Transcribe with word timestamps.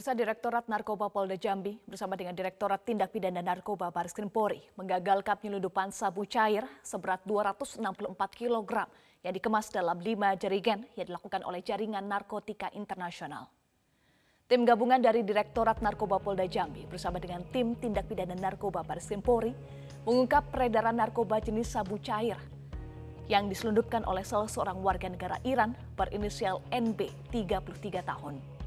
Pemirsa 0.00 0.16
Direktorat 0.16 0.64
Narkoba 0.64 1.12
Polda 1.12 1.36
Jambi 1.36 1.76
bersama 1.84 2.16
dengan 2.16 2.32
Direktorat 2.32 2.88
Tindak 2.88 3.12
Pidana 3.12 3.44
Narkoba 3.44 3.92
Baris 3.92 4.16
Krim 4.16 4.32
Polri 4.32 4.56
menggagalkan 4.80 5.36
penyelundupan 5.36 5.92
sabu 5.92 6.24
cair 6.24 6.64
seberat 6.80 7.20
264 7.28 8.08
kg 8.32 8.88
yang 9.20 9.34
dikemas 9.36 9.68
dalam 9.68 10.00
lima 10.00 10.32
jerigen 10.40 10.88
yang 10.96 11.04
dilakukan 11.04 11.44
oleh 11.44 11.60
jaringan 11.60 12.00
narkotika 12.08 12.72
internasional. 12.72 13.52
Tim 14.48 14.64
gabungan 14.64 15.04
dari 15.04 15.20
Direktorat 15.20 15.84
Narkoba 15.84 16.16
Polda 16.16 16.48
Jambi 16.48 16.88
bersama 16.88 17.20
dengan 17.20 17.44
tim 17.52 17.76
tindak 17.76 18.08
pidana 18.08 18.32
narkoba 18.32 18.80
Baris 18.80 19.04
Krim 19.04 19.20
Polri 19.20 19.52
mengungkap 20.08 20.48
peredaran 20.48 20.96
narkoba 20.96 21.44
jenis 21.44 21.76
sabu 21.76 22.00
cair 22.00 22.40
yang 23.28 23.52
diselundupkan 23.52 24.08
oleh 24.08 24.24
salah 24.24 24.48
seorang 24.48 24.80
warga 24.80 25.12
negara 25.12 25.36
Iran 25.44 25.76
berinisial 25.92 26.64
NB 26.72 27.04
33 27.36 28.00
tahun. 28.00 28.59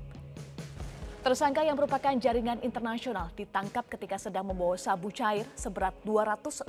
Tersangka 1.23 1.63
yang 1.63 1.79
merupakan 1.79 2.11
jaringan 2.19 2.59
internasional 2.67 3.31
ditangkap 3.31 3.87
ketika 3.87 4.19
sedang 4.19 4.43
membawa 4.43 4.75
sabu 4.75 5.07
cair 5.07 5.47
seberat 5.55 5.95
264 6.03 6.67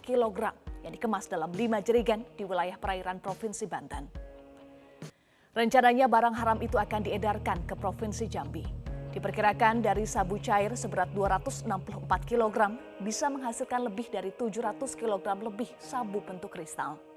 kg 0.00 0.48
yang 0.80 0.92
dikemas 0.96 1.28
dalam 1.28 1.52
lima 1.52 1.76
jerigen 1.84 2.24
di 2.32 2.48
wilayah 2.48 2.80
perairan 2.80 3.20
Provinsi 3.20 3.68
Banten. 3.68 4.08
Rencananya 5.52 6.08
barang 6.08 6.32
haram 6.32 6.56
itu 6.64 6.80
akan 6.80 7.04
diedarkan 7.04 7.68
ke 7.68 7.76
Provinsi 7.76 8.32
Jambi. 8.32 8.64
Diperkirakan 9.12 9.84
dari 9.84 10.08
sabu 10.08 10.40
cair 10.40 10.72
seberat 10.72 11.12
264 11.12 11.68
kg 12.24 12.72
bisa 12.96 13.28
menghasilkan 13.28 13.92
lebih 13.92 14.08
dari 14.08 14.32
700 14.32 14.72
kg 14.96 15.20
lebih 15.20 15.68
sabu 15.76 16.24
bentuk 16.24 16.48
kristal. 16.48 17.11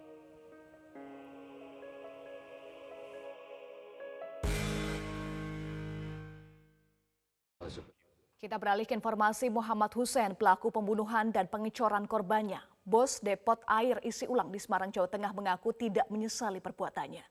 Kita 8.36 8.62
beralih 8.62 8.86
ke 8.86 8.94
informasi 8.94 9.50
Muhammad 9.50 9.90
Hussein, 9.98 10.38
pelaku 10.38 10.70
pembunuhan 10.70 11.34
dan 11.34 11.50
pengecoran 11.50 12.06
korbannya. 12.06 12.62
Bos 12.86 13.18
depot 13.18 13.58
air 13.66 13.98
isi 14.06 14.30
ulang 14.30 14.54
di 14.54 14.62
Semarang, 14.62 14.94
Jawa 14.94 15.10
Tengah 15.10 15.34
mengaku 15.34 15.74
tidak 15.74 16.06
menyesali 16.14 16.62
perbuatannya. 16.62 17.26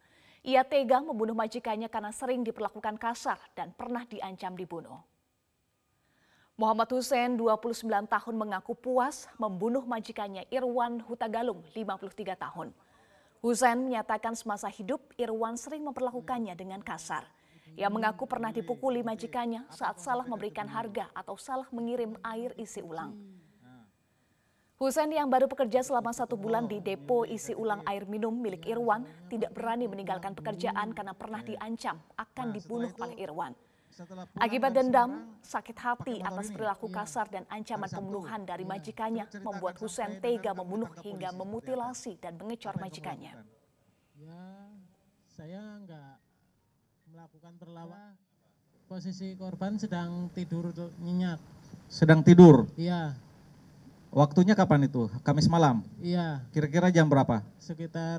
Ia 0.44 0.66
tega 0.66 1.00
membunuh 1.00 1.32
majikannya 1.32 1.86
karena 1.88 2.10
sering 2.10 2.42
diperlakukan 2.42 2.98
kasar 2.98 3.38
dan 3.54 3.70
pernah 3.72 4.02
diancam 4.04 4.58
dibunuh. 4.58 5.00
Muhammad 6.54 6.86
Hussein, 6.94 7.34
29 7.34 8.06
tahun 8.06 8.34
mengaku 8.38 8.78
puas 8.78 9.26
membunuh 9.42 9.82
majikannya 9.82 10.46
Irwan 10.54 11.02
Hutagalung, 11.02 11.66
53 11.74 12.38
tahun. 12.38 12.70
Hussein 13.42 13.82
menyatakan 13.82 14.38
semasa 14.38 14.70
hidup 14.70 15.02
Irwan 15.18 15.58
sering 15.58 15.82
memperlakukannya 15.82 16.54
dengan 16.54 16.78
kasar. 16.78 17.26
Ia 17.74 17.90
mengaku 17.90 18.30
pernah 18.30 18.54
dipukuli 18.54 19.02
majikannya 19.02 19.66
saat 19.66 19.98
salah 19.98 20.22
memberikan 20.30 20.70
harga 20.70 21.10
atau 21.10 21.34
salah 21.34 21.66
mengirim 21.74 22.14
air 22.22 22.54
isi 22.54 22.78
ulang. 22.78 23.18
Husain 24.78 25.10
yang 25.10 25.30
baru 25.30 25.46
bekerja 25.46 25.86
selama 25.86 26.10
satu 26.10 26.34
bulan 26.34 26.66
di 26.66 26.82
depo 26.82 27.22
isi 27.26 27.54
ulang 27.54 27.82
air 27.86 28.06
minum 28.10 28.34
milik 28.34 28.66
Irwan 28.66 29.06
tidak 29.30 29.54
berani 29.54 29.86
meninggalkan 29.86 30.34
pekerjaan 30.34 30.90
karena 30.94 31.14
pernah 31.14 31.42
diancam 31.42 31.98
akan 32.18 32.46
dibunuh 32.50 32.90
oleh 32.98 33.16
Irwan. 33.22 33.54
Akibat 34.42 34.74
dendam, 34.74 35.38
sakit 35.46 35.78
hati 35.78 36.18
atas 36.18 36.50
perilaku 36.50 36.90
kasar 36.90 37.30
dan 37.30 37.46
ancaman 37.46 37.86
pembunuhan 37.86 38.42
dari 38.42 38.66
majikannya 38.66 39.30
membuat 39.46 39.78
Husain 39.78 40.18
tega 40.18 40.50
membunuh 40.50 40.90
hingga 40.98 41.30
memutilasi 41.30 42.18
dan 42.18 42.34
mengecor 42.34 42.74
majikannya. 42.74 43.38
Ya, 44.18 44.42
saya 45.30 45.78
enggak 45.78 46.23
melakukan 47.14 47.54
perlawanan. 47.62 48.18
Posisi 48.90 49.38
korban 49.38 49.78
sedang 49.78 50.26
tidur 50.34 50.74
nyenyak. 50.98 51.38
Sedang 51.86 52.26
tidur. 52.26 52.66
Iya. 52.74 53.14
Waktunya 54.10 54.58
kapan 54.58 54.90
itu? 54.90 55.06
Kamis 55.22 55.46
malam. 55.46 55.86
Iya. 56.02 56.42
Kira-kira 56.50 56.90
jam 56.90 57.06
berapa? 57.06 57.46
Sekitar 57.62 58.18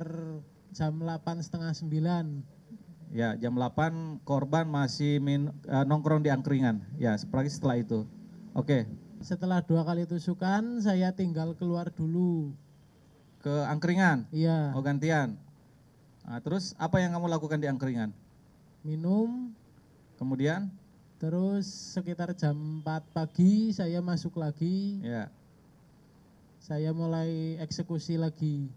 jam 0.72 0.96
8 0.96 1.44
setengah 1.44 1.76
9. 1.76 3.12
Ya, 3.12 3.36
jam 3.36 3.60
8 3.60 4.24
korban 4.24 4.64
masih 4.64 5.20
min, 5.20 5.52
uh, 5.68 5.84
nongkrong 5.84 6.24
di 6.24 6.32
angkringan. 6.32 6.80
Ya, 6.96 7.20
apalagi 7.20 7.52
setelah 7.52 7.76
itu. 7.76 8.08
Oke. 8.56 8.88
Setelah 9.20 9.60
dua 9.60 9.84
kali 9.84 10.08
tusukan, 10.08 10.80
saya 10.80 11.12
tinggal 11.12 11.52
keluar 11.60 11.92
dulu. 11.92 12.56
Ke 13.44 13.68
angkringan? 13.68 14.24
Iya. 14.32 14.72
Oh 14.72 14.80
gantian. 14.80 15.36
Nah, 16.24 16.40
terus 16.40 16.80
apa 16.80 17.04
yang 17.04 17.12
kamu 17.12 17.28
lakukan 17.28 17.60
di 17.60 17.68
angkringan? 17.68 18.16
Minum. 18.86 19.50
Kemudian? 20.22 20.70
Terus 21.18 21.66
sekitar 21.98 22.38
jam 22.38 22.54
4 22.86 23.02
pagi 23.10 23.74
saya 23.74 23.98
masuk 24.00 24.38
lagi. 24.38 25.02
Ya. 25.02 25.34
Saya 26.62 26.94
mulai 26.94 27.58
eksekusi 27.66 28.16
lagi. 28.22 28.70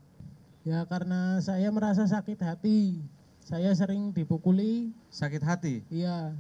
Ya 0.65 0.81
karena 0.89 1.39
saya 1.45 1.69
merasa 1.69 2.09
sakit 2.09 2.41
hati. 2.41 3.05
Saya 3.45 3.73
sering 3.77 4.13
dipukuli. 4.17 4.93
Sakit 5.13 5.45
hati? 5.45 5.85
Iya. 5.93 6.33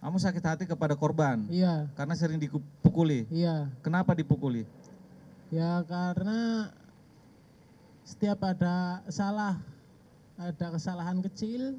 Kamu 0.00 0.20
sakit 0.20 0.44
hati 0.44 0.64
kepada 0.68 0.92
korban? 0.94 1.48
Iya. 1.48 1.88
Karena 1.96 2.14
sering 2.14 2.38
dipukuli? 2.38 3.24
Iya. 3.32 3.72
Kenapa 3.80 4.12
dipukuli? 4.12 4.68
Ya 5.48 5.80
karena 5.84 6.70
setiap 8.06 8.38
ada 8.46 9.02
salah, 9.10 9.58
ada 10.38 10.66
kesalahan 10.74 11.18
kecil, 11.26 11.78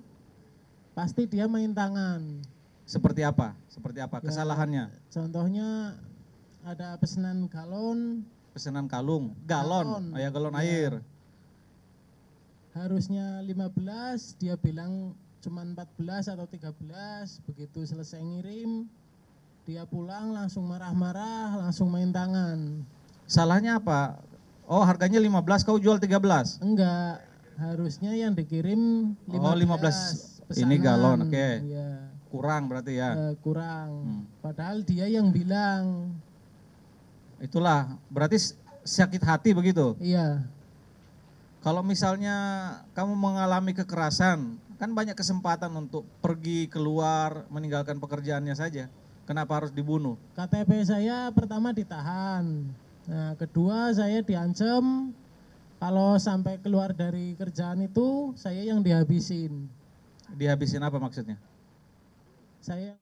pasti 0.98 1.30
dia 1.30 1.46
main 1.46 1.70
tangan. 1.78 2.42
Seperti 2.90 3.22
apa? 3.22 3.54
Seperti 3.70 4.02
apa 4.02 4.18
ya, 4.18 4.34
kesalahannya? 4.34 4.86
Contohnya 5.14 5.94
ada 6.66 6.98
pesanan 6.98 7.46
galon. 7.46 8.26
Pesanan 8.58 8.90
kalung, 8.90 9.38
galon, 9.46 9.86
galon. 9.86 10.06
Oh 10.10 10.18
ya 10.18 10.30
galon 10.34 10.58
ya. 10.58 10.66
air. 10.66 10.94
Harusnya 12.74 13.46
15, 13.46 14.42
dia 14.42 14.58
bilang 14.58 15.14
cuma 15.38 15.62
14 15.62 16.34
atau 16.34 16.50
13, 16.50 17.46
begitu 17.46 17.86
selesai 17.86 18.18
ngirim, 18.18 18.90
dia 19.70 19.86
pulang 19.86 20.34
langsung 20.34 20.66
marah-marah, 20.66 21.62
langsung 21.62 21.94
main 21.94 22.10
tangan. 22.10 22.82
Salahnya 23.30 23.78
apa? 23.78 24.18
Oh 24.66 24.82
harganya 24.82 25.22
15, 25.22 25.62
kau 25.62 25.78
jual 25.78 26.02
13? 26.02 26.62
Enggak, 26.66 27.22
harusnya 27.62 28.18
yang 28.18 28.34
dikirim 28.34 29.14
15. 29.30 29.38
Oh 29.38 29.54
15 29.54 30.37
pesanan. 30.48 30.72
Ini 30.72 30.76
galon, 30.80 31.20
oke. 31.28 31.32
Okay. 31.32 31.54
Ya. 31.68 31.92
Kurang 32.28 32.62
berarti 32.72 32.94
ya? 33.00 33.10
Uh, 33.16 33.36
kurang. 33.40 33.90
Hmm. 34.04 34.24
Padahal 34.44 34.84
dia 34.84 35.06
yang 35.08 35.32
bilang. 35.32 36.16
Itulah, 37.38 38.00
berarti 38.10 38.40
sakit 38.88 39.22
hati 39.22 39.52
begitu? 39.54 39.94
Iya. 40.02 40.42
Kalau 41.62 41.84
misalnya 41.84 42.36
kamu 42.96 43.14
mengalami 43.14 43.76
kekerasan, 43.76 44.56
kan 44.80 44.90
banyak 44.94 45.18
kesempatan 45.18 45.74
untuk 45.76 46.08
pergi 46.24 46.70
keluar 46.72 47.46
meninggalkan 47.52 48.00
pekerjaannya 48.00 48.56
saja. 48.56 48.88
Kenapa 49.28 49.60
harus 49.60 49.76
dibunuh? 49.76 50.16
KTP 50.40 50.88
saya 50.88 51.28
pertama 51.36 51.76
ditahan. 51.76 52.64
Nah, 53.08 53.36
kedua 53.36 53.92
saya 53.92 54.24
diancam 54.24 55.12
kalau 55.78 56.16
sampai 56.16 56.58
keluar 56.64 56.96
dari 56.96 57.36
kerjaan 57.36 57.84
itu 57.84 58.32
saya 58.40 58.64
yang 58.64 58.80
dihabisin. 58.80 59.68
Dihabisin 60.36 60.84
apa 60.84 61.00
maksudnya? 61.00 61.40
Saya 62.60 62.98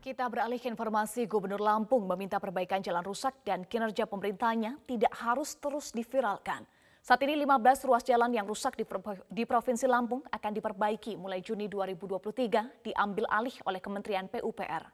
kita 0.00 0.24
beralih 0.32 0.56
ke 0.56 0.64
informasi 0.64 1.28
Gubernur 1.28 1.60
Lampung 1.60 2.08
meminta 2.08 2.40
perbaikan 2.40 2.80
jalan 2.80 3.04
rusak 3.04 3.36
dan 3.44 3.68
kinerja 3.68 4.08
pemerintahnya 4.08 4.80
tidak 4.88 5.12
harus 5.12 5.52
terus 5.60 5.92
diviralkan. 5.92 6.64
Saat 7.04 7.20
ini 7.28 7.36
15 7.36 7.84
ruas 7.84 8.00
jalan 8.00 8.32
yang 8.32 8.48
rusak 8.48 8.80
di, 8.80 8.88
di 9.28 9.44
Provinsi 9.44 9.84
Lampung 9.84 10.24
akan 10.32 10.52
diperbaiki 10.56 11.20
mulai 11.20 11.44
Juni 11.44 11.68
2023 11.68 12.80
diambil 12.80 13.28
alih 13.28 13.52
oleh 13.68 13.76
Kementerian 13.76 14.24
PUPR. 14.24 14.88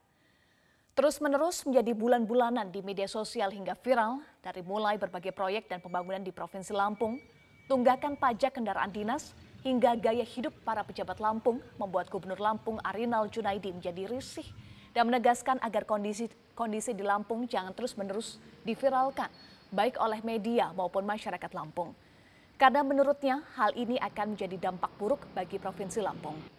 Terus-menerus 0.98 1.62
menjadi 1.62 1.94
bulan-bulanan 1.94 2.74
di 2.74 2.82
media 2.82 3.06
sosial 3.06 3.54
hingga 3.54 3.78
viral 3.78 4.18
dari 4.42 4.66
mulai 4.66 4.98
berbagai 4.98 5.30
proyek 5.30 5.70
dan 5.70 5.78
pembangunan 5.78 6.22
di 6.24 6.34
Provinsi 6.34 6.74
Lampung, 6.74 7.22
tunggakan 7.70 8.18
pajak 8.18 8.58
kendaraan 8.58 8.90
dinas, 8.90 9.38
hingga 9.66 9.98
gaya 9.98 10.22
hidup 10.22 10.54
para 10.62 10.86
pejabat 10.86 11.18
Lampung 11.18 11.58
membuat 11.74 12.06
Gubernur 12.06 12.38
Lampung 12.38 12.78
Arinal 12.86 13.26
Junaidi 13.26 13.74
menjadi 13.74 14.06
risih 14.06 14.46
dan 14.94 15.10
menegaskan 15.10 15.58
agar 15.58 15.82
kondisi 15.82 16.30
kondisi 16.54 16.94
di 16.94 17.02
Lampung 17.02 17.50
jangan 17.50 17.74
terus-menerus 17.74 18.38
diviralkan 18.62 19.26
baik 19.74 19.98
oleh 19.98 20.22
media 20.22 20.70
maupun 20.70 21.02
masyarakat 21.02 21.50
Lampung. 21.50 21.98
Karena 22.54 22.86
menurutnya 22.86 23.42
hal 23.58 23.74
ini 23.74 23.98
akan 23.98 24.38
menjadi 24.38 24.70
dampak 24.70 24.94
buruk 25.02 25.26
bagi 25.34 25.58
Provinsi 25.58 25.98
Lampung. 25.98 26.55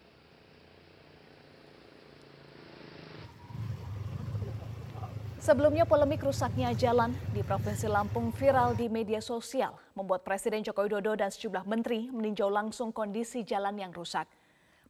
Sebelumnya 5.47 5.87
polemik 5.87 6.27
rusaknya 6.27 6.75
jalan 6.75 7.15
di 7.31 7.39
Provinsi 7.39 7.87
Lampung 7.87 8.35
viral 8.35 8.75
di 8.75 8.91
media 8.91 9.23
sosial, 9.23 9.71
membuat 9.95 10.27
Presiden 10.27 10.59
Joko 10.59 10.83
Widodo 10.83 11.15
dan 11.15 11.31
sejumlah 11.31 11.63
menteri 11.63 12.11
meninjau 12.11 12.51
langsung 12.51 12.91
kondisi 12.91 13.47
jalan 13.47 13.79
yang 13.79 13.95
rusak. 13.95 14.27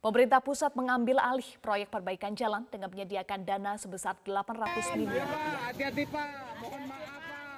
Pemerintah 0.02 0.42
pusat 0.42 0.74
mengambil 0.74 1.22
alih 1.22 1.46
proyek 1.62 1.94
perbaikan 1.94 2.34
jalan 2.34 2.66
dengan 2.74 2.90
menyediakan 2.90 3.46
dana 3.46 3.78
sebesar 3.78 4.18
800 4.26 4.98
miliar. 4.98 5.30
Hati-hati 5.62 6.10
Pak, 6.10 6.26
mohon 6.58 6.82
maaf 6.90 7.22
Pak. 7.22 7.54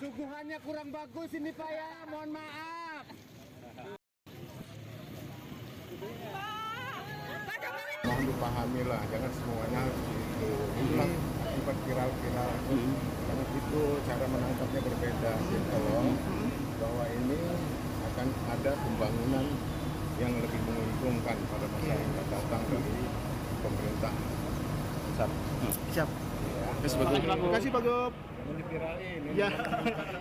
Suguhannya 0.00 0.58
kurang 0.64 0.88
bagus 0.88 1.28
ini 1.36 1.52
Pak 1.52 1.70
ya, 1.76 1.88
mohon 2.08 2.30
maaf. 2.32 3.04
Mohon 8.00 8.24
dipahami 8.24 8.82
lah 8.88 9.00
jangan 9.12 9.32
semuanya 9.36 9.78
harus 9.84 10.00
gitu. 10.08 10.50
Itulah 10.80 11.10
akibat 11.44 11.76
viral-viral. 11.84 12.50
Karena 13.28 13.44
itu 13.50 13.80
cara 14.08 14.24
menangkapnya 14.24 14.80
berbeda 14.80 15.32
gitu 15.44 15.76
loh. 15.76 16.06
Bahwa 16.80 17.04
ini 17.12 17.40
akan 18.12 18.26
ada 18.48 18.72
pembangunan 18.80 19.46
yang 20.20 20.32
lebih 20.36 20.60
menguntungkan 20.68 21.36
pada 21.48 21.66
masa 21.68 21.92
yang 21.96 22.12
akan 22.12 22.26
datang 22.28 22.62
dari 22.68 23.04
pemerintah. 23.60 24.12
Pusat 25.10 25.30
Siap. 25.92 26.08
ya. 26.56 26.68
Terima 26.80 27.48
kasih 27.56 27.68
Pak 27.72 27.82
Gop. 27.84 28.12
Ya. 29.30 29.48
saya 29.50 30.18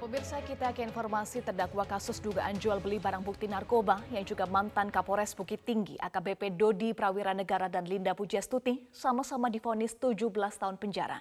Pemirsa 0.00 0.38
kita 0.42 0.72
ke 0.74 0.80
informasi 0.82 1.44
terdakwa 1.44 1.84
kasus 1.86 2.18
dugaan 2.18 2.56
jual 2.58 2.80
beli 2.80 2.98
barang 2.98 3.22
bukti 3.22 3.46
narkoba 3.46 4.00
yang 4.10 4.24
juga 4.24 4.48
mantan 4.48 4.88
Kapolres 4.90 5.36
Bukit 5.36 5.62
Tinggi 5.62 5.94
AKBP 6.00 6.56
Dodi 6.56 6.90
Prawira 6.96 7.36
Negara 7.36 7.68
dan 7.70 7.86
Linda 7.86 8.16
Pujastuti 8.16 8.86
sama-sama 8.90 9.46
divonis 9.52 9.94
17 9.98 10.30
tahun 10.58 10.76
penjara. 10.80 11.20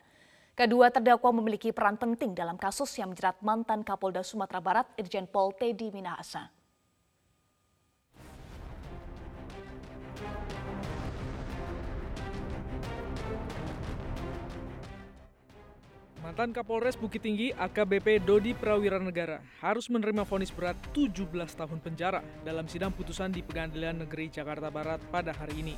Kedua 0.57 0.91
terdakwa 0.91 1.31
memiliki 1.39 1.71
peran 1.71 1.95
penting 1.95 2.35
dalam 2.35 2.59
kasus 2.59 2.91
yang 2.99 3.15
menjerat 3.15 3.39
mantan 3.39 3.79
Kapolda 3.85 4.25
Sumatera 4.25 4.59
Barat 4.59 4.87
Irjen 4.99 5.23
Pol 5.29 5.55
Teddy 5.55 5.87
Minahasa. 5.93 6.58
Mantan 16.29 16.53
Kapolres 16.53 16.93
Bukit 16.93 17.25
Tinggi 17.25 17.49
AKBP 17.57 18.21
Dodi 18.21 18.53
Prawira 18.53 19.01
Negara 19.01 19.41
harus 19.65 19.89
menerima 19.89 20.21
vonis 20.29 20.53
berat 20.53 20.77
17 20.93 21.25
tahun 21.33 21.81
penjara 21.81 22.21
dalam 22.45 22.69
sidang 22.69 22.93
putusan 22.93 23.33
di 23.33 23.41
Pengadilan 23.41 24.05
Negeri 24.05 24.29
Jakarta 24.29 24.69
Barat 24.69 25.01
pada 25.09 25.33
hari 25.33 25.65
ini. 25.65 25.73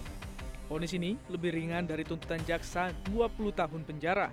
Vonis 0.68 0.92
ini 0.92 1.16
lebih 1.32 1.56
ringan 1.56 1.88
dari 1.88 2.04
tuntutan 2.04 2.44
jaksa 2.44 2.92
20 3.08 3.32
tahun 3.56 3.88
penjara. 3.88 4.28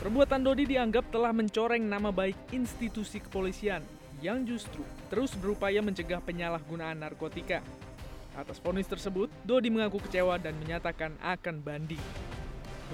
Perbuatan 0.00 0.40
Dodi 0.40 0.64
dianggap 0.64 1.12
telah 1.12 1.36
mencoreng 1.36 1.84
nama 1.84 2.08
baik 2.08 2.48
institusi 2.56 3.20
kepolisian 3.20 3.84
yang 4.24 4.48
justru 4.48 4.80
terus 5.12 5.36
berupaya 5.36 5.84
mencegah 5.84 6.24
penyalahgunaan 6.24 7.04
narkotika. 7.04 7.60
Atas 8.32 8.56
vonis 8.64 8.88
tersebut, 8.88 9.28
Dodi 9.44 9.68
mengaku 9.68 10.00
kecewa 10.08 10.40
dan 10.40 10.56
menyatakan 10.56 11.12
akan 11.20 11.60
banding. 11.60 12.33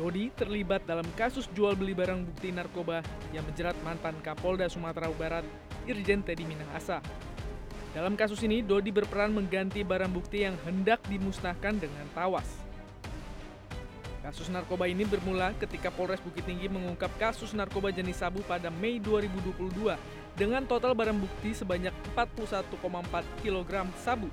Dodi 0.00 0.32
terlibat 0.32 0.88
dalam 0.88 1.05
kasus 1.12 1.44
jual 1.52 1.76
beli 1.76 1.93
barang 1.93 2.25
bukti 2.25 2.49
narkoba 2.49 3.05
yang 3.37 3.44
menjerat 3.44 3.76
mantan 3.85 4.17
Kapolda 4.25 4.64
Sumatera 4.64 5.12
Barat 5.12 5.44
Irjen 5.85 6.25
Teddy 6.25 6.49
Minahasa. 6.49 7.05
Dalam 7.93 8.17
kasus 8.17 8.41
ini, 8.41 8.64
Dodi 8.64 8.88
berperan 8.88 9.29
mengganti 9.29 9.85
barang 9.85 10.08
bukti 10.08 10.49
yang 10.49 10.56
hendak 10.64 11.05
dimusnahkan 11.05 11.76
dengan 11.76 12.08
tawas. 12.17 12.49
Kasus 14.25 14.49
narkoba 14.49 14.88
ini 14.88 15.05
bermula 15.05 15.52
ketika 15.61 15.93
Polres 15.93 16.25
Bukit 16.25 16.49
Tinggi 16.49 16.73
mengungkap 16.73 17.12
kasus 17.20 17.52
narkoba 17.52 17.93
jenis 17.93 18.25
sabu 18.25 18.41
pada 18.49 18.73
Mei 18.73 18.97
2022 19.05 20.00
dengan 20.32 20.64
total 20.64 20.97
barang 20.97 21.20
bukti 21.20 21.52
sebanyak 21.52 21.93
41,4 22.17 22.81
kg 23.44 23.73
sabu. 24.00 24.32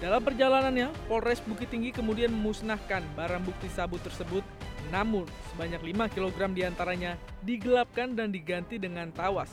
Dalam 0.00 0.24
perjalanannya, 0.24 0.88
Polres 1.12 1.44
Bukit 1.44 1.68
Tinggi 1.68 1.92
kemudian 1.92 2.32
memusnahkan 2.32 3.04
barang 3.12 3.44
bukti 3.44 3.68
sabu 3.68 4.00
tersebut, 4.00 4.40
namun 4.88 5.28
sebanyak 5.52 5.92
5 5.92 6.08
kg 6.16 6.38
di 6.56 6.64
antaranya 6.64 7.20
digelapkan 7.44 8.16
dan 8.16 8.32
diganti 8.32 8.80
dengan 8.80 9.12
tawas. 9.12 9.52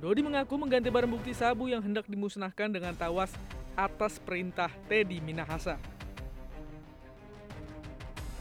Dodi 0.00 0.24
mengaku 0.24 0.56
mengganti 0.56 0.88
barang 0.88 1.12
bukti 1.12 1.36
sabu 1.36 1.68
yang 1.68 1.84
hendak 1.84 2.08
dimusnahkan 2.08 2.72
dengan 2.72 2.96
tawas 2.96 3.28
atas 3.76 4.16
perintah 4.16 4.72
Teddy 4.88 5.20
Minahasa. 5.20 5.76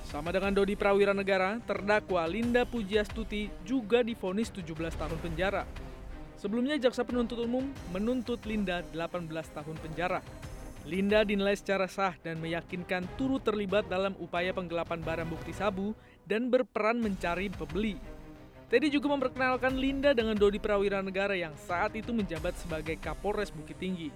Sama 0.08 0.32
dengan 0.32 0.56
Dodi 0.56 0.80
Prawira 0.80 1.12
Negara, 1.12 1.60
terdakwa 1.68 2.24
Linda 2.24 2.64
Pujiastuti 2.64 3.52
juga 3.68 4.00
divonis 4.00 4.48
17 4.48 4.96
tahun 4.96 5.20
penjara. 5.20 5.68
Sebelumnya 6.40 6.80
jaksa 6.80 7.04
penuntut 7.04 7.44
umum 7.44 7.68
menuntut 7.92 8.40
Linda 8.48 8.80
18 8.96 9.28
tahun 9.28 9.76
penjara. 9.84 10.24
Linda 10.88 11.20
dinilai 11.28 11.52
secara 11.60 11.84
sah 11.92 12.16
dan 12.24 12.40
meyakinkan 12.40 13.04
turut 13.20 13.44
terlibat 13.44 13.92
dalam 13.92 14.16
upaya 14.24 14.56
penggelapan 14.56 15.04
barang 15.04 15.28
bukti 15.28 15.52
sabu 15.52 15.92
dan 16.24 16.48
berperan 16.48 17.04
mencari 17.04 17.52
pembeli. 17.52 18.00
Teddy 18.72 18.88
juga 18.88 19.12
memperkenalkan 19.12 19.76
Linda 19.76 20.16
dengan 20.16 20.40
Dodi 20.40 20.64
Prawira 20.64 21.04
Negara 21.04 21.36
yang 21.36 21.52
saat 21.60 21.92
itu 22.00 22.16
menjabat 22.16 22.56
sebagai 22.56 22.96
Kapolres 23.04 23.52
Bukit 23.52 23.76
Tinggi. 23.76 24.16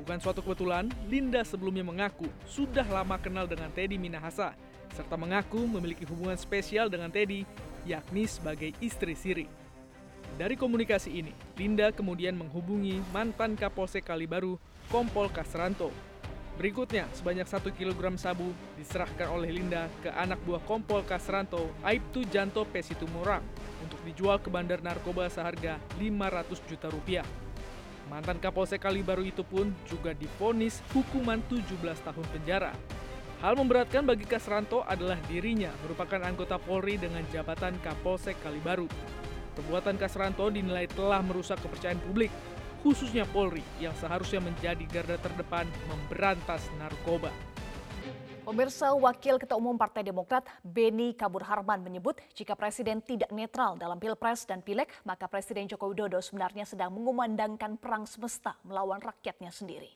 Bukan 0.00 0.16
suatu 0.16 0.40
kebetulan, 0.40 0.88
Linda 1.12 1.44
sebelumnya 1.44 1.84
mengaku 1.84 2.32
sudah 2.48 2.88
lama 2.88 3.20
kenal 3.20 3.44
dengan 3.44 3.68
Teddy 3.68 4.00
Minahasa, 4.00 4.56
serta 4.96 5.16
mengaku 5.20 5.60
memiliki 5.68 6.08
hubungan 6.08 6.40
spesial 6.40 6.88
dengan 6.88 7.12
Teddy, 7.12 7.44
yakni 7.84 8.24
sebagai 8.24 8.72
istri 8.80 9.12
siri. 9.12 9.44
Dari 10.40 10.56
komunikasi 10.56 11.20
ini, 11.20 11.36
Linda 11.60 11.92
kemudian 11.92 12.32
menghubungi 12.32 13.00
mantan 13.12 13.56
Kapolsek 13.56 14.08
Kalibaru, 14.08 14.56
Kompol 14.88 15.28
Kasranto. 15.28 15.92
Berikutnya, 16.58 17.06
sebanyak 17.14 17.46
1 17.46 17.70
kg 17.70 18.18
sabu 18.18 18.50
diserahkan 18.74 19.30
oleh 19.30 19.54
Linda 19.54 19.86
ke 20.02 20.10
anak 20.10 20.42
buah 20.42 20.58
Kompol 20.66 21.06
Kasranto, 21.06 21.70
Aibtu 21.86 22.26
Janto 22.26 22.66
Pesitumorang, 22.66 23.44
untuk 23.78 24.00
dijual 24.02 24.42
ke 24.42 24.50
bandar 24.50 24.82
narkoba 24.82 25.30
seharga 25.30 25.78
500 26.02 26.58
juta 26.66 26.90
rupiah. 26.90 27.22
Mantan 28.10 28.40
Kapolsek 28.40 28.80
Kalibaru 28.80 29.22
itu 29.22 29.44
pun 29.44 29.70
juga 29.84 30.16
difonis 30.16 30.80
hukuman 30.96 31.38
17 31.46 31.78
tahun 31.78 32.26
penjara. 32.32 32.72
Hal 33.38 33.54
memberatkan 33.54 34.02
bagi 34.02 34.26
Kasranto 34.26 34.82
adalah 34.82 35.20
dirinya 35.30 35.70
merupakan 35.86 36.18
anggota 36.26 36.58
Polri 36.58 36.98
dengan 36.98 37.22
jabatan 37.30 37.78
Kapolsek 37.84 38.34
Kalibaru. 38.42 38.90
Perbuatan 39.54 39.94
Kasranto 39.94 40.50
dinilai 40.50 40.90
telah 40.90 41.22
merusak 41.22 41.62
kepercayaan 41.62 42.02
publik, 42.02 42.34
khususnya 42.82 43.26
Polri 43.28 43.62
yang 43.82 43.94
seharusnya 43.98 44.42
menjadi 44.42 44.84
garda 44.90 45.16
terdepan 45.18 45.66
memberantas 45.86 46.64
narkoba. 46.78 47.30
Pemirsa 48.48 48.96
Wakil 48.96 49.36
Ketua 49.36 49.60
Umum 49.60 49.76
Partai 49.76 50.00
Demokrat 50.08 50.40
Beni 50.64 51.12
Kabur 51.12 51.44
Harman 51.44 51.84
menyebut 51.84 52.16
jika 52.32 52.56
Presiden 52.56 53.04
tidak 53.04 53.28
netral 53.28 53.76
dalam 53.76 54.00
Pilpres 54.00 54.48
dan 54.48 54.64
Pileg, 54.64 54.88
maka 55.04 55.28
Presiden 55.28 55.68
Joko 55.68 55.92
Widodo 55.92 56.16
sebenarnya 56.24 56.64
sedang 56.64 56.96
mengumandangkan 56.96 57.76
perang 57.76 58.08
semesta 58.08 58.56
melawan 58.64 59.04
rakyatnya 59.04 59.52
sendiri. 59.52 59.92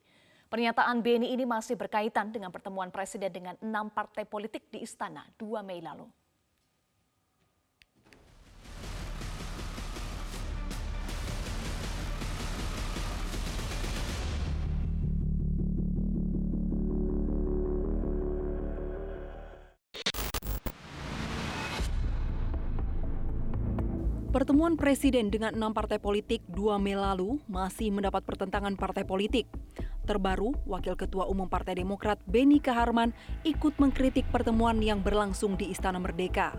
Pernyataan 0.52 1.00
Beni 1.00 1.32
ini 1.32 1.48
masih 1.48 1.80
berkaitan 1.80 2.28
dengan 2.28 2.52
pertemuan 2.52 2.92
Presiden 2.92 3.32
dengan 3.32 3.56
enam 3.64 3.88
partai 3.88 4.28
politik 4.28 4.68
di 4.68 4.84
Istana 4.84 5.24
2 5.40 5.64
Mei 5.64 5.80
lalu. 5.80 6.04
Pertemuan 24.42 24.74
Presiden 24.74 25.30
dengan 25.30 25.54
enam 25.54 25.70
partai 25.70 26.02
politik 26.02 26.42
2 26.50 26.74
Mei 26.82 26.98
lalu 26.98 27.38
masih 27.46 27.94
mendapat 27.94 28.26
pertentangan 28.26 28.74
partai 28.74 29.06
politik. 29.06 29.46
Terbaru, 30.02 30.50
Wakil 30.66 30.98
Ketua 30.98 31.30
Umum 31.30 31.46
Partai 31.46 31.78
Demokrat 31.78 32.18
Beni 32.26 32.58
Kaharman 32.58 33.14
ikut 33.46 33.78
mengkritik 33.78 34.26
pertemuan 34.34 34.82
yang 34.82 34.98
berlangsung 34.98 35.54
di 35.54 35.70
Istana 35.70 36.02
Merdeka. 36.02 36.58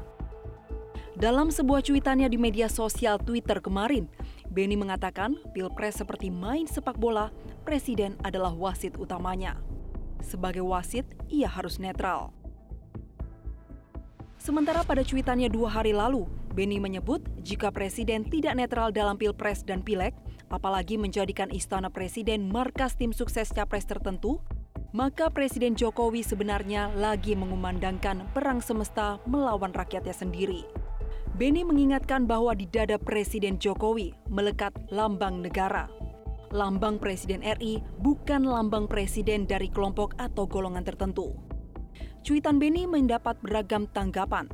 Dalam 1.19 1.51
sebuah 1.51 1.83
cuitannya 1.83 2.31
di 2.31 2.39
media 2.39 2.71
sosial 2.71 3.19
Twitter 3.19 3.59
kemarin, 3.59 4.07
Beni 4.47 4.79
mengatakan 4.79 5.35
Pilpres 5.51 5.99
seperti 5.99 6.31
main 6.31 6.63
sepak 6.63 6.95
bola, 6.95 7.35
Presiden 7.67 8.15
adalah 8.23 8.55
wasit 8.55 8.95
utamanya. 8.95 9.59
Sebagai 10.23 10.63
wasit, 10.63 11.03
ia 11.27 11.51
harus 11.51 11.83
netral. 11.83 12.31
Sementara 14.39 14.87
pada 14.87 15.03
cuitannya 15.03 15.51
dua 15.51 15.67
hari 15.67 15.91
lalu, 15.91 16.27
Beni 16.53 16.77
menyebut 16.77 17.25
jika 17.41 17.73
Presiden 17.73 18.29
tidak 18.29 18.53
netral 18.53 18.93
dalam 18.93 19.17
Pilpres 19.17 19.65
dan 19.65 19.81
Pileg, 19.81 20.13
apalagi 20.53 21.01
menjadikan 21.01 21.49
Istana 21.49 21.89
Presiden 21.89 22.53
markas 22.53 22.93
tim 22.93 23.09
sukses 23.09 23.49
capres 23.49 23.89
tertentu, 23.89 24.37
maka 24.93 25.33
Presiden 25.33 25.73
Jokowi 25.73 26.21
sebenarnya 26.21 26.93
lagi 26.93 27.33
mengumandangkan 27.33 28.29
perang 28.37 28.61
semesta 28.61 29.17
melawan 29.25 29.73
rakyatnya 29.73 30.13
sendiri. 30.13 30.61
Beni 31.33 31.65
mengingatkan 31.65 32.29
bahwa 32.29 32.53
di 32.53 32.69
dada 32.69 33.01
Presiden 33.01 33.57
Jokowi 33.57 34.13
melekat 34.29 34.77
lambang 34.93 35.41
negara. 35.41 35.89
lambang 36.53 37.01
Presiden 37.01 37.41
RI 37.41 37.81
bukan 37.97 38.45
lambang 38.45 38.85
presiden 38.85 39.49
dari 39.49 39.73
kelompok 39.73 40.13
atau 40.21 40.45
golongan 40.45 40.85
tertentu. 40.85 41.33
Cuitan 42.21 42.61
Beni 42.61 42.85
mendapat 42.85 43.41
beragam 43.41 43.89
tanggapan. 43.89 44.45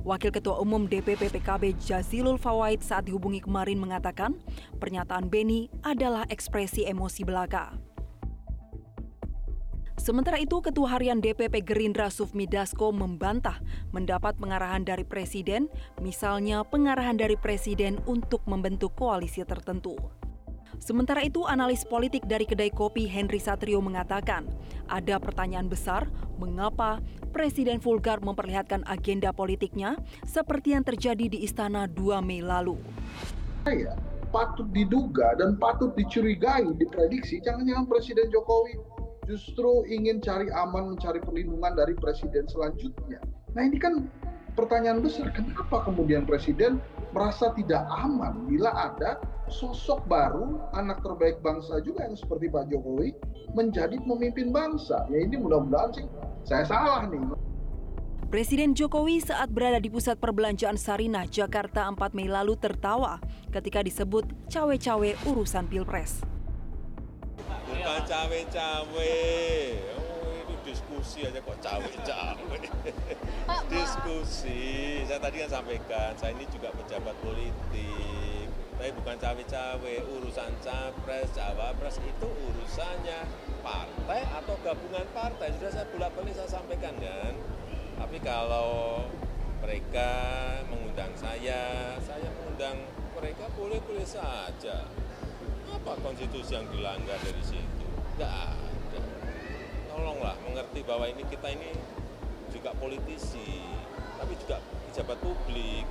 Wakil 0.00 0.32
Ketua 0.32 0.56
Umum 0.64 0.88
DPP 0.88 1.28
PKB 1.28 1.76
Jazilul 1.76 2.40
Fawaid 2.40 2.80
saat 2.80 3.04
dihubungi 3.04 3.44
kemarin 3.44 3.76
mengatakan 3.76 4.32
pernyataan 4.80 5.28
Beni 5.28 5.68
adalah 5.84 6.24
ekspresi 6.32 6.88
emosi 6.88 7.20
belaka. 7.20 7.76
Sementara 10.00 10.40
itu, 10.40 10.64
Ketua 10.64 10.96
Harian 10.96 11.20
DPP 11.20 11.60
Gerindra 11.60 12.08
Sufmi 12.08 12.48
Dasko 12.48 12.88
membantah 12.88 13.60
mendapat 13.92 14.40
pengarahan 14.40 14.80
dari 14.80 15.04
Presiden, 15.04 15.68
misalnya 16.00 16.64
pengarahan 16.64 17.20
dari 17.20 17.36
Presiden 17.36 18.00
untuk 18.08 18.40
membentuk 18.48 18.96
koalisi 18.96 19.44
tertentu. 19.44 20.00
Sementara 20.78 21.24
itu, 21.26 21.42
analis 21.48 21.82
politik 21.82 22.22
dari 22.28 22.46
kedai 22.46 22.70
kopi 22.70 23.10
Henry 23.10 23.42
Satrio 23.42 23.82
mengatakan, 23.82 24.46
ada 24.86 25.18
pertanyaan 25.18 25.66
besar 25.66 26.06
mengapa 26.38 27.02
Presiden 27.34 27.82
Vulgar 27.82 28.22
memperlihatkan 28.22 28.86
agenda 28.86 29.34
politiknya 29.34 29.98
seperti 30.22 30.78
yang 30.78 30.86
terjadi 30.86 31.26
di 31.26 31.38
Istana 31.42 31.90
2 31.90 32.22
Mei 32.22 32.44
lalu. 32.44 32.78
Saya 33.66 33.98
patut 34.30 34.70
diduga 34.70 35.34
dan 35.34 35.58
patut 35.58 35.90
dicurigai, 35.98 36.70
diprediksi, 36.78 37.42
jangan-jangan 37.42 37.86
Presiden 37.90 38.30
Jokowi 38.30 38.78
justru 39.30 39.86
ingin 39.86 40.18
cari 40.18 40.50
aman, 40.50 40.94
mencari 40.94 41.22
perlindungan 41.22 41.78
dari 41.78 41.94
Presiden 41.94 42.50
selanjutnya. 42.50 43.22
Nah 43.54 43.62
ini 43.62 43.78
kan 43.78 44.10
pertanyaan 44.58 45.02
besar, 45.02 45.30
kenapa 45.30 45.86
kemudian 45.86 46.26
Presiden 46.26 46.82
merasa 47.14 47.54
tidak 47.54 47.86
aman 47.90 48.50
bila 48.50 48.74
ada 48.74 49.22
sosok 49.50 50.06
baru 50.06 50.62
anak 50.72 51.02
terbaik 51.02 51.42
bangsa 51.42 51.82
juga 51.82 52.06
yang 52.06 52.14
seperti 52.14 52.46
Pak 52.46 52.70
Jokowi 52.70 53.12
menjadi 53.52 53.98
pemimpin 53.98 54.54
bangsa. 54.54 55.04
Ya 55.10 55.26
ini 55.26 55.36
mudah-mudahan 55.36 55.90
sih 55.90 56.06
saya 56.46 56.64
salah 56.64 57.10
nih. 57.10 57.20
Presiden 58.30 58.78
Jokowi 58.78 59.18
saat 59.18 59.50
berada 59.50 59.82
di 59.82 59.90
pusat 59.90 60.14
perbelanjaan 60.22 60.78
Sarinah, 60.78 61.26
Jakarta 61.26 61.90
4 61.90 62.14
Mei 62.14 62.30
lalu 62.30 62.54
tertawa 62.54 63.18
ketika 63.50 63.82
disebut 63.82 64.22
cawe-cawe 64.46 65.10
urusan 65.26 65.66
Pilpres. 65.66 66.22
Bukan 67.66 68.00
cawe-cawe, 68.06 69.14
oh, 69.98 70.30
itu 70.46 70.54
diskusi 70.62 71.26
aja 71.26 71.42
kok 71.42 71.58
cawe-cawe. 71.58 72.58
diskusi, 73.66 75.02
saya 75.10 75.18
tadi 75.18 75.42
kan 75.42 75.50
sampaikan, 75.50 76.14
saya 76.14 76.30
ini 76.30 76.46
juga 76.54 76.70
pejabat 76.70 77.18
politik 77.26 78.59
tapi 78.80 78.96
bukan 78.96 79.12
cawe-cawe 79.20 79.94
urusan 80.08 80.56
capres 80.64 81.28
cawapres 81.36 82.00
itu 82.00 82.24
urusannya 82.24 83.28
partai 83.60 84.24
atau 84.40 84.56
gabungan 84.64 85.04
partai. 85.12 85.52
Sudah 85.52 85.68
saya 85.68 85.84
bolak 85.92 86.16
balik 86.16 86.32
saya 86.32 86.48
sampaikan 86.48 86.96
kan 86.96 87.36
tapi 88.00 88.16
kalau 88.24 89.04
mereka 89.60 90.08
mengundang 90.72 91.12
saya 91.12 91.92
saya 92.00 92.28
mengundang 92.40 92.80
mereka 93.20 93.52
boleh 93.52 93.84
boleh 93.84 94.08
saja. 94.08 94.88
Apa 95.76 96.00
konstitusi 96.00 96.56
yang 96.56 96.64
dilanggar 96.72 97.20
dari 97.20 97.44
situ? 97.44 97.84
Nggak 98.16 98.32
ada. 98.32 99.00
Tolonglah 99.92 100.40
mengerti 100.48 100.80
bahwa 100.88 101.04
ini 101.04 101.28
kita 101.28 101.52
ini 101.52 101.76
juga 102.48 102.72
politisi 102.80 103.60
tapi 104.16 104.32
juga 104.40 104.56
pejabat 104.88 105.20
publik 105.20 105.84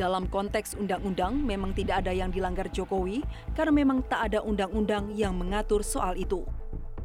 dalam 0.00 0.24
konteks 0.32 0.80
undang-undang, 0.80 1.36
memang 1.44 1.76
tidak 1.76 2.00
ada 2.00 2.16
yang 2.16 2.32
dilanggar 2.32 2.72
Jokowi 2.72 3.20
karena 3.52 3.84
memang 3.84 4.00
tak 4.08 4.32
ada 4.32 4.40
undang-undang 4.40 5.12
yang 5.12 5.36
mengatur 5.36 5.84
soal 5.84 6.16
itu. 6.16 6.48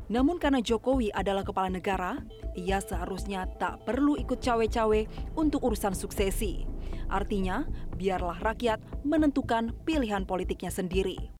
Namun 0.07 0.39
karena 0.39 0.63
Jokowi 0.63 1.11
adalah 1.11 1.43
kepala 1.43 1.67
negara, 1.67 2.23
ia 2.55 2.79
seharusnya 2.79 3.51
tak 3.59 3.83
perlu 3.83 4.15
ikut 4.15 4.39
cawe-cawe 4.39 5.01
untuk 5.35 5.67
urusan 5.67 5.91
suksesi. 5.91 6.63
Artinya, 7.11 7.67
biarlah 7.99 8.39
rakyat 8.39 8.79
menentukan 9.03 9.75
pilihan 9.83 10.23
politiknya 10.23 10.71
sendiri. 10.71 11.35